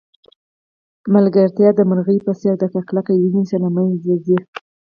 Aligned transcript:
ملګرتیا 1.13 1.69
د 1.75 1.79
مرغۍ 1.89 2.17
په 2.25 2.31
څېر 2.39 2.55
ده 2.61 2.67
که 2.73 2.79
کلکه 2.87 3.11
یې 3.15 3.25
ونیسئ 3.31 3.57
له 3.63 3.69
منځه 3.75 4.13
ځي. 4.25 4.37